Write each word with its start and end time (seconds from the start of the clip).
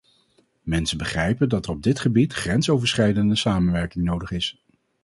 Mensen 0.61 0.97
begrijpen 0.97 1.49
dat 1.49 1.65
er 1.65 1.71
op 1.71 1.83
dit 1.83 1.99
gebied 1.99 2.33
grensoverschrijdende 2.33 3.35
samenwerking 3.35 4.05
nodig 4.05 4.31
is. 4.31 4.59